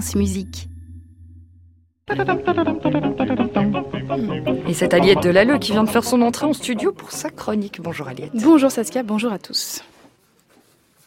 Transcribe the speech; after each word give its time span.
France 0.00 0.14
Musique. 0.14 0.68
Et 4.68 4.74
c'est 4.74 4.94
Aliette 4.94 5.24
Delalleux 5.24 5.58
qui 5.58 5.72
vient 5.72 5.82
de 5.82 5.90
faire 5.90 6.04
son 6.04 6.22
entrée 6.22 6.46
en 6.46 6.52
studio 6.52 6.92
pour 6.92 7.10
sa 7.10 7.30
chronique. 7.30 7.80
Bonjour 7.80 8.06
Aliette. 8.06 8.30
Bonjour 8.34 8.70
Saskia, 8.70 9.02
bonjour 9.02 9.32
à 9.32 9.40
tous. 9.40 9.82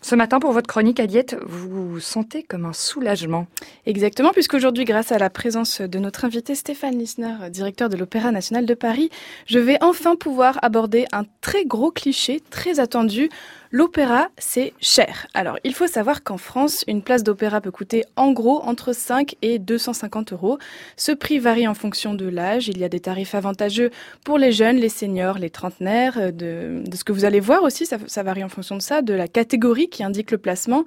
Ce 0.04 0.16
matin, 0.16 0.40
pour 0.40 0.52
votre 0.52 0.68
chronique, 0.68 1.00
Aliette, 1.00 1.38
vous 1.46 1.92
vous 1.92 2.00
sentez 2.00 2.42
comme 2.42 2.66
un 2.66 2.74
soulagement. 2.74 3.46
Exactement, 3.86 4.32
puisqu'aujourd'hui, 4.32 4.84
grâce 4.84 5.12
à 5.12 5.20
la 5.20 5.30
présence 5.30 5.80
de 5.80 6.00
notre 6.00 6.26
invité 6.26 6.56
Stéphane 6.56 6.98
Lissner, 6.98 7.36
directeur 7.52 7.88
de 7.88 7.98
l'Opéra 7.98 8.32
national 8.32 8.66
de 8.66 8.74
Paris, 8.74 9.12
je 9.46 9.60
vais 9.60 9.78
enfin 9.82 10.16
pouvoir 10.16 10.58
aborder 10.64 11.06
un 11.12 11.24
très 11.40 11.66
gros 11.66 11.92
cliché, 11.92 12.42
très 12.50 12.80
attendu, 12.80 13.30
L'opéra, 13.74 14.28
c'est 14.38 14.74
cher. 14.82 15.28
Alors, 15.34 15.58
il 15.64 15.74
faut 15.74 15.88
savoir 15.88 16.24
qu'en 16.24 16.38
France, 16.38 16.84
une 16.90 17.02
place 17.02 17.24
d'opéra 17.24 17.62
peut 17.62 17.72
coûter 17.72 18.04
en 18.18 18.34
gros 18.34 18.62
entre 18.64 18.92
5 18.92 19.38
et 19.42 19.60
250 19.60 20.34
euros. 20.34 20.60
Ce 20.98 21.14
prix 21.14 21.40
varie 21.40 21.70
en 21.70 21.74
fonction 21.74 22.14
de 22.14 22.28
l'âge. 22.28 22.68
Il 22.68 22.78
y 22.80 22.84
a 22.84 22.90
des 22.90 23.00
tarifs 23.00 23.34
avantageux 23.34 23.90
pour 24.26 24.38
les 24.38 24.52
jeunes, 24.52 24.76
les 24.76 24.90
seniors, 24.90 25.38
les 25.38 25.50
trentenaires. 25.50 26.18
Euh, 26.18 26.32
de, 26.32 26.84
ce 26.94 27.06
que 27.06 27.14
vous 27.14 27.24
allez 27.24 27.40
voir 27.40 27.64
aussi, 27.64 27.86
ça, 27.86 27.98
ça 28.08 28.24
varie 28.24 28.44
en 28.44 28.50
fonction 28.50 28.76
de 28.76 28.82
ça, 28.82 29.02
de 29.02 29.14
la 29.14 29.30
catégorie 29.30 29.88
qui 29.88 30.04
indique 30.04 30.32
le 30.32 30.38
placement. 30.38 30.84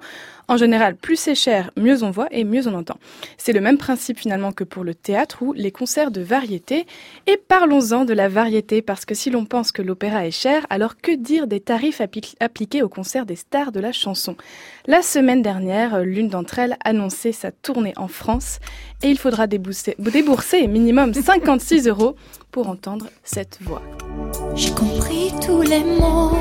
En 0.47 0.57
général, 0.57 0.95
plus 0.95 1.15
c'est 1.15 1.33
cher, 1.33 1.71
mieux 1.75 2.03
on 2.03 2.11
voit 2.11 2.27
et 2.29 2.43
mieux 2.43 2.67
on 2.67 2.75
entend. 2.75 2.99
C'est 3.39 3.53
le 3.53 3.61
même 3.61 3.79
principe 3.79 4.19
finalement 4.19 4.51
que 4.51 4.63
pour 4.63 4.83
le 4.83 4.93
théâtre 4.93 5.41
ou 5.41 5.53
les 5.53 5.71
concerts 5.71 6.11
de 6.11 6.21
variété. 6.21 6.85
Et 7.25 7.37
parlons-en 7.37 8.05
de 8.05 8.13
la 8.13 8.29
variété, 8.29 8.83
parce 8.83 9.05
que 9.05 9.15
si 9.15 9.31
l'on 9.31 9.45
pense 9.45 9.71
que 9.71 9.81
l'opéra 9.81 10.27
est 10.27 10.31
cher, 10.31 10.67
alors 10.69 10.97
que 10.97 11.15
dire 11.15 11.47
des 11.47 11.61
tarifs 11.61 11.99
appliqués 11.99 12.74
au 12.81 12.89
concert 12.89 13.25
des 13.25 13.35
stars 13.35 13.71
de 13.71 13.79
la 13.79 13.91
chanson. 13.91 14.35
La 14.87 15.01
semaine 15.01 15.41
dernière, 15.41 16.01
l'une 16.01 16.29
d'entre 16.29 16.59
elles 16.59 16.77
annonçait 16.83 17.31
sa 17.31 17.51
tournée 17.51 17.93
en 17.97 18.07
France 18.07 18.59
et 19.03 19.09
il 19.09 19.17
faudra 19.17 19.47
débourser, 19.47 19.95
débourser 19.99 20.67
minimum 20.67 21.13
56 21.13 21.87
euros 21.87 22.15
pour 22.51 22.69
entendre 22.69 23.07
cette 23.23 23.59
voix. 23.61 23.81
J'ai 24.55 24.71
compris 24.71 25.31
tous 25.45 25.61
les 25.61 25.83
mots, 25.83 26.37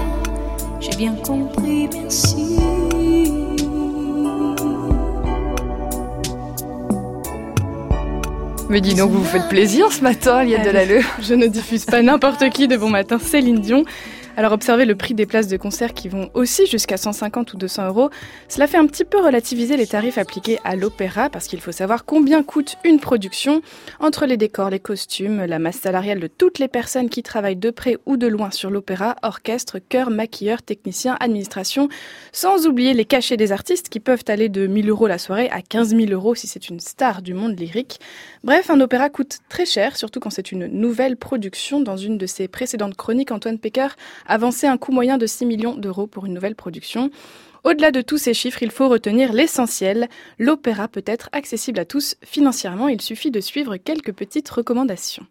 j'ai 0.81 0.97
bien 0.97 1.15
compris, 1.15 1.89
merci. 1.93 2.59
Mais 8.71 8.81
dis 8.81 8.95
donc, 8.95 9.11
vous 9.11 9.19
vous 9.21 9.25
faites 9.25 9.49
plaisir 9.49 9.93
ce 9.93 10.01
matin, 10.01 10.43
Liette 10.43 10.65
Delalleux. 10.65 11.03
Je 11.21 11.35
ne 11.35 11.47
diffuse 11.47 11.85
pas 11.85 12.03
n'importe 12.03 12.49
qui 12.51 12.67
de 12.67 12.77
bon 12.77 12.89
matin, 12.89 13.19
Céline 13.19 13.61
Dion. 13.61 13.85
Alors 14.37 14.51
observez 14.51 14.85
le 14.85 14.97
prix 14.97 15.15
des 15.15 15.27
places 15.27 15.47
de 15.47 15.57
concert 15.57 15.95
qui 15.95 16.09
vont 16.09 16.29
aussi 16.35 16.67
jusqu'à 16.67 16.97
150 16.97 17.53
ou 17.53 17.57
200 17.57 17.87
euros. 17.87 18.11
Cela 18.49 18.67
fait 18.67 18.79
un 18.79 18.87
petit 18.87 19.05
peu 19.05 19.21
relativiser 19.21 19.77
les 19.77 19.87
tarifs 19.87 20.19
appliqués 20.19 20.59
à 20.65 20.75
l'opéra 20.75 21.31
parce 21.31 21.47
qu'il 21.47 21.61
faut 21.61 21.71
savoir 21.71 22.05
combien 22.05 22.43
coûte 22.43 22.75
une 22.83 22.99
production 22.99 23.63
entre 24.01 24.27
les 24.27 24.37
décors, 24.37 24.71
les 24.71 24.81
costumes, 24.81 25.45
la 25.45 25.61
masse 25.61 25.77
salariale 25.77 26.19
de 26.19 26.27
toutes 26.27 26.59
les 26.59 26.67
personnes 26.67 27.11
qui 27.11 27.23
travaillent 27.23 27.55
de 27.55 27.71
près 27.71 27.97
ou 28.07 28.17
de 28.17 28.27
loin 28.27 28.51
sur 28.51 28.71
l'opéra, 28.71 29.15
orchestre, 29.23 29.79
chœur, 29.79 30.11
maquilleur, 30.11 30.63
technicien, 30.63 31.17
administration, 31.21 31.89
sans 32.33 32.67
oublier 32.67 32.93
les 32.93 33.05
cachets 33.05 33.37
des 33.37 33.53
artistes 33.53 33.89
qui 33.89 34.01
peuvent 34.01 34.25
aller 34.27 34.49
de 34.49 34.67
1000 34.67 34.91
euros 34.91 35.07
la 35.07 35.19
soirée 35.19 35.49
à 35.51 35.63
15 35.63 35.91
000 35.91 36.11
euros 36.11 36.35
si 36.35 36.49
c'est 36.49 36.69
une 36.69 36.81
star 36.81 37.23
du 37.23 37.35
monde 37.35 37.57
lyrique. 37.57 38.01
Bref, 38.43 38.69
un 38.69 38.81
opéra 38.81 39.11
coûte 39.11 39.39
très 39.49 39.65
cher, 39.65 39.97
surtout 39.97 40.19
quand 40.19 40.31
c'est 40.31 40.51
une 40.51 40.67
nouvelle 40.67 41.17
production. 41.17 41.79
Dans 41.79 41.97
une 41.97 42.19
de 42.19 42.27
ses 42.27 42.49
précédentes 42.49 42.97
chroniques, 42.97 43.31
Antoine 43.31 43.61
Pecker 43.61 43.95
avancer 44.27 44.67
un 44.67 44.77
coût 44.77 44.93
moyen 44.93 45.19
de 45.19 45.27
6 45.27 45.47
millions 45.47 45.75
d'euros 45.75 46.07
pour 46.07 46.27
une 46.27 46.35
nouvelle 46.35 46.55
production. 46.55 47.11
Au-delà 47.65 47.91
de 47.91 48.03
tous 48.03 48.19
ces 48.19 48.35
chiffres, 48.35 48.63
il 48.63 48.71
faut 48.71 48.89
retenir 48.89 49.33
l'essentiel. 49.33 50.09
L'opéra 50.39 50.87
peut 50.89 51.05
être 51.07 51.31
accessible 51.33 51.81
à 51.81 51.85
tous 51.85 52.17
financièrement, 52.23 52.89
il 52.89 53.01
suffit 53.01 53.31
de 53.31 53.41
suivre 53.41 53.77
quelques 53.77 54.13
petites 54.13 54.51
recommandations. 54.51 55.27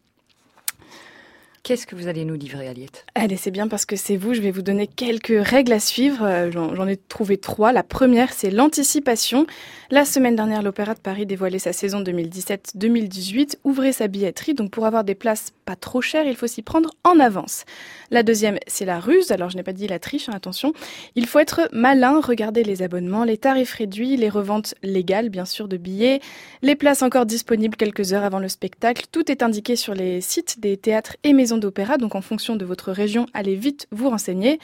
Qu'est-ce 1.66 1.88
que 1.88 1.96
vous 1.96 2.10
allez 2.10 2.26
nous 2.26 2.36
livrer, 2.36 2.68
Aliette 2.68 3.06
Allez, 3.16 3.38
c'est 3.38 3.50
bien 3.50 3.70
parce 3.70 3.86
que 3.86 3.96
c'est 3.96 4.18
vous. 4.18 4.34
Je 4.34 4.42
vais 4.42 4.52
vous 4.52 4.62
donner 4.62 4.86
quelques 4.86 5.42
règles 5.42 5.72
à 5.72 5.80
suivre. 5.80 6.26
Euh, 6.26 6.52
j'en 6.52 6.88
ai 6.90 6.98
trouvé 6.98 7.38
trois. 7.38 7.72
La 7.72 7.84
première, 7.84 8.34
c'est 8.34 8.52
l'anticipation. 8.52 9.48
La 9.90 10.04
semaine 10.04 10.36
dernière, 10.36 10.62
l'Opéra 10.62 10.94
de 10.94 11.00
Paris 11.00 11.26
dévoilait 11.26 11.60
sa 11.60 11.72
saison 11.72 12.02
2017-2018. 12.02 13.60
Ouvrez 13.64 13.94
sa 13.94 14.10
billetterie. 14.10 14.56
Donc, 14.56 14.72
pour 14.72 14.86
avoir 14.86 15.06
des 15.06 15.16
places 15.16 15.54
pas 15.64 15.78
trop 15.78 16.02
chères, 16.02 16.28
il 16.28 16.36
faut 16.36 16.48
s'y 16.48 16.64
prendre 16.64 16.90
en 17.06 17.18
avance. 17.22 17.64
La 18.12 18.24
deuxième, 18.24 18.58
c'est 18.68 18.84
la 18.84 19.00
ruse. 19.00 19.32
Alors, 19.32 19.50
je 19.50 19.56
n'ai 19.56 19.64
pas 19.64 19.72
dit 19.72 19.88
la 19.88 20.00
triche, 20.00 20.28
hein, 20.28 20.34
attention. 20.36 20.74
Il 21.16 21.28
faut 21.28 21.40
être 21.40 21.70
malin, 21.72 22.20
regarder 22.20 22.66
les 22.66 22.82
abonnements, 22.82 23.24
les 23.24 23.38
tarifs 23.38 23.76
réduits, 23.76 24.18
les 24.18 24.28
reventes 24.28 24.76
légales, 24.84 25.30
bien 25.30 25.46
sûr, 25.46 25.70
de 25.70 25.78
billets, 25.78 26.20
les 26.62 26.76
places 26.76 27.04
encore 27.04 27.26
disponibles 27.26 27.78
quelques 27.78 28.12
heures 28.12 28.26
avant 28.26 28.40
le 28.40 28.50
spectacle. 28.50 29.06
Tout 29.14 29.32
est 29.32 29.44
indiqué 29.44 29.78
sur 29.78 29.94
les 29.94 30.20
sites 30.20 30.60
des 30.60 30.76
théâtres 30.76 31.16
et 31.24 31.32
maisons 31.32 31.53
d'opéra, 31.58 31.98
donc 31.98 32.16
en 32.16 32.22
fonction 32.22 32.56
de 32.56 32.66
votre 32.66 32.92
région, 32.92 33.26
allez 33.34 33.56
vite 33.56 33.88
vous 33.92 34.10
renseigner. 34.10 34.60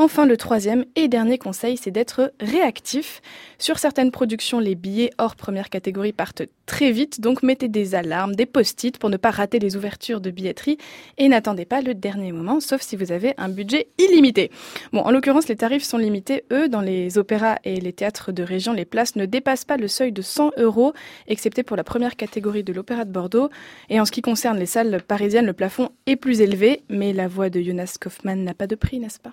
Enfin, 0.00 0.26
le 0.26 0.36
troisième 0.36 0.84
et 0.94 1.08
dernier 1.08 1.38
conseil, 1.38 1.76
c'est 1.76 1.90
d'être 1.90 2.32
réactif. 2.38 3.20
Sur 3.58 3.80
certaines 3.80 4.12
productions, 4.12 4.60
les 4.60 4.76
billets 4.76 5.10
hors 5.18 5.34
première 5.34 5.70
catégorie 5.70 6.12
partent 6.12 6.44
très 6.66 6.92
vite, 6.92 7.20
donc 7.20 7.42
mettez 7.42 7.66
des 7.66 7.96
alarmes, 7.96 8.36
des 8.36 8.46
post-it 8.46 8.96
pour 8.96 9.10
ne 9.10 9.16
pas 9.16 9.32
rater 9.32 9.58
les 9.58 9.76
ouvertures 9.76 10.20
de 10.20 10.30
billetterie 10.30 10.78
et 11.16 11.28
n'attendez 11.28 11.64
pas 11.64 11.80
le 11.80 11.94
dernier 11.94 12.30
moment, 12.30 12.60
sauf 12.60 12.80
si 12.80 12.94
vous 12.94 13.10
avez 13.10 13.34
un 13.38 13.48
budget 13.48 13.88
illimité. 13.98 14.52
Bon, 14.92 15.00
en 15.00 15.10
l'occurrence, 15.10 15.48
les 15.48 15.56
tarifs 15.56 15.82
sont 15.82 15.98
limités. 15.98 16.44
Eux, 16.52 16.68
dans 16.68 16.80
les 16.80 17.18
opéras 17.18 17.56
et 17.64 17.80
les 17.80 17.92
théâtres 17.92 18.30
de 18.30 18.44
région, 18.44 18.72
les 18.74 18.84
places 18.84 19.16
ne 19.16 19.26
dépassent 19.26 19.64
pas 19.64 19.78
le 19.78 19.88
seuil 19.88 20.12
de 20.12 20.22
100 20.22 20.52
euros, 20.58 20.92
excepté 21.26 21.64
pour 21.64 21.76
la 21.76 21.82
première 21.82 22.14
catégorie 22.14 22.62
de 22.62 22.72
l'Opéra 22.72 23.04
de 23.04 23.10
Bordeaux. 23.10 23.50
Et 23.88 23.98
en 23.98 24.04
ce 24.04 24.12
qui 24.12 24.22
concerne 24.22 24.58
les 24.58 24.66
salles 24.66 25.02
parisiennes, 25.02 25.46
le 25.46 25.54
plafond 25.54 25.88
est 26.06 26.14
plus 26.14 26.40
élevé, 26.40 26.82
mais 26.88 27.12
la 27.12 27.26
voix 27.26 27.50
de 27.50 27.60
Jonas 27.60 27.96
Kaufmann 28.00 28.44
n'a 28.44 28.54
pas 28.54 28.68
de 28.68 28.76
prix, 28.76 29.00
n'est-ce 29.00 29.18
pas? 29.18 29.32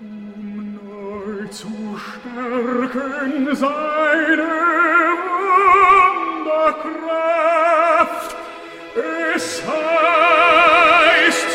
Um 0.00 0.78
neu 0.82 1.46
zu 1.48 1.68
stärken 1.98 3.54
seine 3.54 4.48
Wunderkraft. 6.40 8.36
Es 8.94 9.62
heißt 9.66 9.90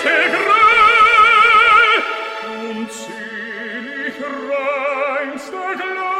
Segre 0.04 0.64
und 2.70 2.92
selig 2.92 4.16
reinster 4.50 5.72
Glaube 5.74 6.14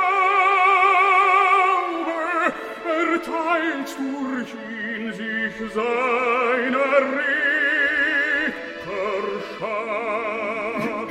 erteilt 2.86 3.90
durch 4.00 4.52
ihn 4.54 5.06
sich 5.14 5.56
seiner 5.74 6.98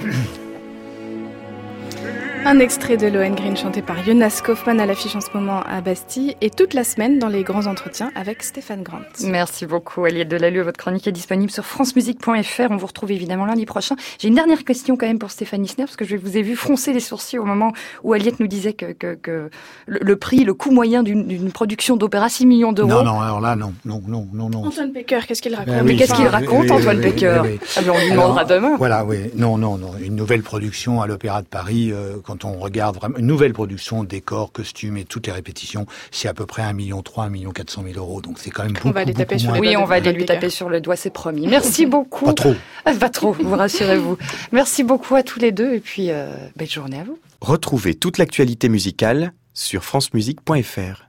Ritterschaft. 0.03 0.44
Un 2.47 2.59
extrait 2.59 2.99
de 2.99 3.07
Lohengrin 3.07 3.55
chanté 3.55 3.81
par 3.81 4.05
Jonas 4.05 4.43
Kaufmann 4.45 4.79
à 4.79 4.85
l'affiche 4.85 5.17
en 5.17 5.23
ce 5.23 5.31
moment 5.33 5.63
à 5.63 5.81
Bastille 5.81 6.37
et 6.43 6.51
toute 6.51 6.75
la 6.75 6.85
semaine 6.85 7.19
dans 7.19 7.29
les 7.29 7.43
grands 7.43 7.65
entretiens 7.65 8.11
avec 8.15 8.43
Stéphane 8.43 8.83
Grant. 8.83 9.01
Merci 9.23 9.65
beaucoup 9.65 10.05
Aliette 10.05 10.29
Delalue. 10.29 10.61
Votre 10.61 10.77
chronique 10.77 11.07
est 11.07 11.13
disponible 11.13 11.51
sur 11.51 11.65
francemusique.fr. 11.65 12.67
On 12.69 12.77
vous 12.77 12.87
retrouve 12.87 13.13
évidemment 13.13 13.47
lundi 13.47 13.65
prochain. 13.65 13.97
J'ai 14.19 14.29
une 14.29 14.35
dernière 14.35 14.63
question 14.65 14.99
quand 14.99 15.07
même 15.07 15.19
pour 15.19 15.31
Stéphane 15.31 15.65
Isner 15.65 15.87
parce 15.87 15.97
que 15.97 16.05
je 16.05 16.17
vous 16.17 16.37
ai 16.37 16.43
vu 16.43 16.55
froncer 16.55 16.93
les 16.93 17.01
sourcils 17.01 17.39
au 17.39 17.47
moment 17.47 17.73
où 18.03 18.13
Aliette 18.13 18.39
nous 18.41 18.47
disait 18.47 18.75
que, 18.75 18.93
que, 18.93 19.49
le, 19.87 20.17
prix, 20.17 20.45
le 20.45 20.53
coût 20.53 20.71
moyen 20.71 21.03
d'une 21.03 21.51
production 21.51 21.97
d'opéra 21.97 22.29
6 22.29 22.45
millions 22.45 22.73
d'euros. 22.73 22.91
Non, 22.91 23.05
non, 23.05 23.21
alors 23.23 23.41
là, 23.41 23.57
non, 23.57 23.73
non, 23.87 24.03
non, 24.07 24.29
non, 24.35 24.51
non. 24.51 24.67
Antoine 24.67 24.93
Pecker, 24.93 25.21
qu'est-ce 25.27 25.41
qu'il 25.41 25.55
raconte 25.55 25.83
Mais 25.83 25.97
qu'est-ce 25.97 26.13
qu'il 26.13 26.27
raconte, 26.27 26.71
Antoine 26.71 27.01
Pecker 27.01 27.41
ah, 27.77 27.81
On 27.89 27.99
lui 27.99 28.11
demandera 28.11 28.45
demain. 28.45 28.77
Voilà, 28.77 29.03
oui. 29.03 29.31
Non, 29.35 29.57
non, 29.57 29.79
non. 29.79 29.93
Une 29.99 30.15
nouvelle 30.15 30.43
production 30.43 31.01
à 31.01 31.07
l'Opéra 31.07 31.41
de 31.41 31.47
Paris, 31.47 31.91
euh, 31.91 32.17
quand 32.23 32.34
on 32.43 32.59
regarde 32.59 32.97
vraiment 32.97 33.19
une 33.19 33.27
nouvelle 33.27 33.53
production, 33.53 34.05
décors, 34.05 34.53
costumes 34.53 34.97
et 34.97 35.05
toutes 35.05 35.27
les 35.27 35.33
répétitions, 35.33 35.87
c'est 36.11 36.29
à 36.29 36.35
peu 36.35 36.47
près 36.47 36.63
1 36.63 36.73
million 36.73 37.03
3, 37.03 37.25
1 37.25 37.29
million 37.31 37.51
400 37.51 37.85
000 37.87 37.99
euros. 37.99 38.21
Donc 38.21 38.39
c'est 38.39 38.51
quand 38.51 38.65
même 38.65 38.73
beaucoup, 38.73 38.89
on 38.89 38.93
va 38.93 39.01
aller 39.01 39.15
taper 39.15 39.39
sur 39.39 39.51
moins. 39.51 39.61
Oui, 39.61 39.77
on 39.77 39.85
va 39.85 39.97
aller 39.97 40.13
lui 40.13 40.27
taper 40.27 40.51
sur 40.51 40.69
le 40.69 40.81
doigt, 40.81 40.97
c'est 40.97 41.11
promis. 41.11 41.47
Merci 41.47 41.87
beaucoup. 41.95 42.25
Pas 42.25 42.35
trop. 42.35 42.55
Ah, 42.85 42.93
pas 42.99 43.11
trop, 43.11 43.33
vous 43.33 43.57
rassurez-vous. 43.57 44.17
Merci 44.53 44.83
beaucoup 44.83 45.15
à 45.15 45.23
tous 45.23 45.39
les 45.39 45.53
deux 45.53 45.75
et 45.75 45.81
puis 45.81 46.11
euh, 46.11 46.35
belle 46.57 46.71
journée 46.71 47.01
à 47.01 47.05
vous. 47.05 47.19
Retrouvez 47.41 47.95
toute 47.95 48.19
l'actualité 48.19 48.69
musicale 48.69 49.33
sur 49.53 49.85
francemusique.fr. 49.85 51.05